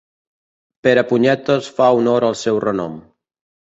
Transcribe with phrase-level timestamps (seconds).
[0.87, 3.03] Perepunyetes fa honor al seu renom.